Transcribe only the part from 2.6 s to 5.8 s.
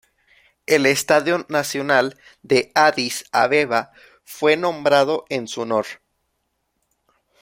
Adís Abeba fue nombrado en su